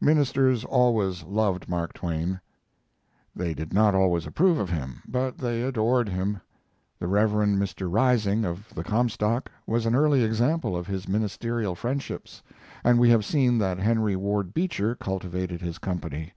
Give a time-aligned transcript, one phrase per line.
[0.00, 2.40] Ministers always loved Mark Twain.
[3.36, 6.40] They did not always approve of him, but they adored him:
[6.98, 7.32] The Rev.
[7.32, 7.86] Mr.
[7.92, 12.42] Rising, of the Comstock, was an early example of his ministerial friendships,
[12.82, 16.32] and we have seen that Henry Ward Beecher cultivated his company.